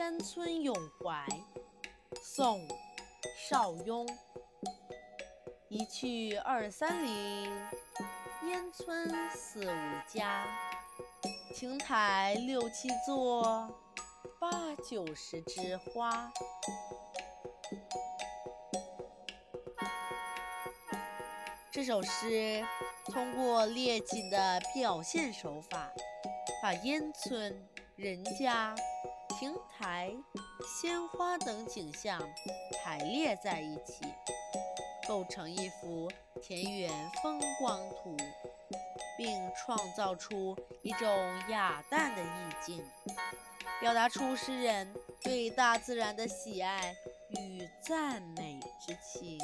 [0.00, 1.26] 山村咏怀，
[2.22, 2.66] 宋·
[3.36, 4.08] 邵雍。
[5.68, 7.50] 一去二三里，
[8.46, 9.74] 烟村四五
[10.08, 10.46] 家。
[11.54, 13.68] 亭台六七座，
[14.38, 16.32] 八九十枝花。
[21.70, 22.64] 这首诗
[23.04, 25.90] 通过猎景的表现手法，
[26.62, 28.74] 把烟村、人家、
[29.40, 30.14] 亭台、
[30.68, 32.20] 鲜花等景象
[32.84, 34.04] 排列在一起，
[35.08, 36.12] 构成一幅
[36.42, 38.14] 田园风光图，
[39.16, 41.08] 并创造出一种
[41.48, 42.26] 雅淡的意
[42.62, 42.84] 境，
[43.80, 46.94] 表达出诗人对大自然的喜爱
[47.30, 49.38] 与赞美之情。